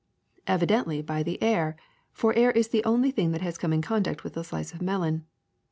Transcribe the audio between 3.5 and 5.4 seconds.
come in contact with the slice of melon.